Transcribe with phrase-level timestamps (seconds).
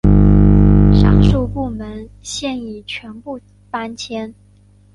[0.95, 4.33] 上述部门现已全部搬迁。